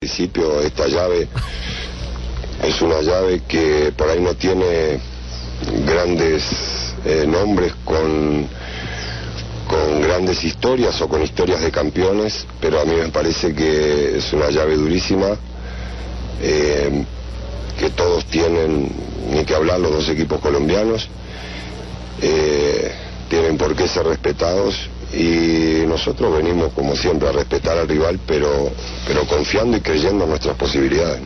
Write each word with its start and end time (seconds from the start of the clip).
principio 0.00 0.62
esta 0.62 0.86
llave 0.86 1.28
es 2.62 2.80
una 2.80 3.02
llave 3.02 3.42
que 3.46 3.92
por 3.94 4.08
ahí 4.08 4.18
no 4.18 4.32
tiene 4.32 4.98
grandes 5.84 6.94
eh, 7.04 7.26
nombres 7.28 7.74
con, 7.84 8.48
con 9.68 10.00
grandes 10.00 10.42
historias 10.42 10.98
o 11.02 11.06
con 11.06 11.22
historias 11.22 11.60
de 11.60 11.70
campeones, 11.70 12.46
pero 12.62 12.80
a 12.80 12.86
mí 12.86 12.94
me 12.94 13.10
parece 13.10 13.54
que 13.54 14.16
es 14.16 14.32
una 14.32 14.48
llave 14.48 14.76
durísima, 14.76 15.36
eh, 16.40 17.04
que 17.78 17.90
todos 17.90 18.24
tienen, 18.24 18.90
ni 19.30 19.44
que 19.44 19.54
hablar 19.54 19.80
los 19.80 19.92
dos 19.92 20.08
equipos 20.08 20.40
colombianos, 20.40 21.10
eh, 22.22 22.90
tienen 23.28 23.58
por 23.58 23.76
qué 23.76 23.86
ser 23.86 24.06
respetados 24.06 24.88
y 25.12 25.84
nosotros 25.86 26.36
venimos 26.36 26.72
como 26.72 26.94
siempre 26.94 27.28
a 27.28 27.32
respetar 27.32 27.78
al 27.78 27.88
rival, 27.88 28.20
pero, 28.26 28.70
pero 29.06 29.26
confiando 29.26 29.76
y 29.76 29.80
creyendo 29.80 30.24
en 30.24 30.30
nuestras 30.30 30.56
posibilidades. 30.56 31.20